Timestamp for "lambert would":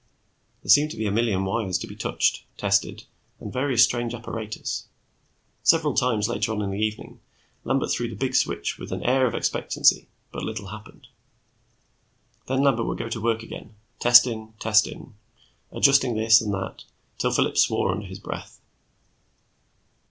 12.63-12.97